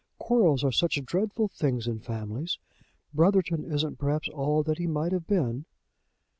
Quarrels 0.17 0.63
are 0.63 0.71
such 0.71 0.99
dreadful 1.05 1.47
things 1.47 1.85
in 1.85 1.99
families. 1.99 2.57
Brotherton 3.13 3.63
isn't, 3.63 3.99
perhaps, 3.99 4.27
all 4.29 4.63
that 4.63 4.79
he 4.79 4.87
might 4.87 5.11
have 5.11 5.27
been." 5.27 5.65